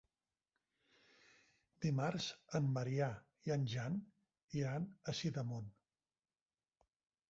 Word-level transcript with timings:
Dimarts 1.87 2.31
en 2.61 2.71
Maria 2.79 3.11
i 3.51 3.57
en 3.59 3.69
Jan 3.77 4.03
iran 4.65 4.93
a 5.15 5.19
Sidamon. 5.23 5.75